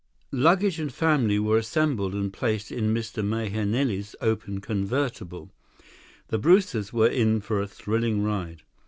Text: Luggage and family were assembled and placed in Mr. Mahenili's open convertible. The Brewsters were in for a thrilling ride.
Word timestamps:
Luggage 0.33 0.79
and 0.79 0.91
family 0.91 1.37
were 1.37 1.59
assembled 1.59 2.15
and 2.15 2.33
placed 2.33 2.71
in 2.71 2.91
Mr. 2.91 3.23
Mahenili's 3.23 4.15
open 4.19 4.59
convertible. 4.59 5.51
The 6.29 6.39
Brewsters 6.39 6.91
were 6.91 7.07
in 7.07 7.39
for 7.39 7.61
a 7.61 7.67
thrilling 7.67 8.23
ride. 8.23 8.63